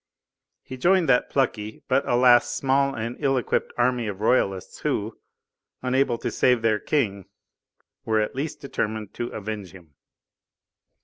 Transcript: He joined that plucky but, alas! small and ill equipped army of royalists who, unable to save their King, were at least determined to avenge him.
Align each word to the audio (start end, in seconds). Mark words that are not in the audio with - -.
He 0.63 0.77
joined 0.77 1.07
that 1.09 1.29
plucky 1.29 1.83
but, 1.87 2.03
alas! 2.09 2.49
small 2.49 2.95
and 2.95 3.15
ill 3.19 3.37
equipped 3.37 3.71
army 3.77 4.07
of 4.07 4.19
royalists 4.19 4.79
who, 4.79 5.15
unable 5.83 6.17
to 6.17 6.31
save 6.31 6.63
their 6.63 6.79
King, 6.79 7.25
were 8.03 8.19
at 8.19 8.33
least 8.35 8.61
determined 8.61 9.13
to 9.13 9.27
avenge 9.27 9.73
him. 9.73 9.93